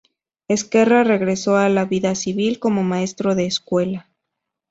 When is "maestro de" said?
2.81-3.45